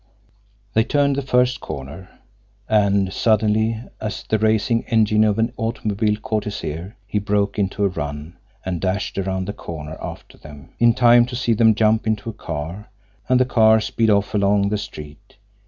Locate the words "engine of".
4.87-5.37